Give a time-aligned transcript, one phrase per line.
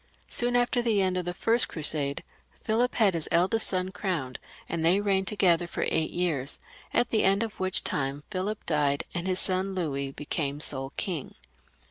[0.31, 2.23] Soon after the end of the first Crusade
[2.63, 6.57] Philip had his eldest son crowned, and they reigned to gether for eight years,
[6.91, 11.35] at the end of which time Philip died, and his son Louis became sole king.